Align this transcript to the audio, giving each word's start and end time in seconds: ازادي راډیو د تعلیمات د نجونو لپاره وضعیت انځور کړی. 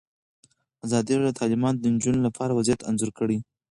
ازادي 0.85 1.13
راډیو 1.15 1.33
د 1.35 1.37
تعلیمات 1.39 1.75
د 1.79 1.85
نجونو 1.95 2.19
لپاره 2.27 2.55
وضعیت 2.57 2.81
انځور 2.89 3.11
کړی. 3.19 3.37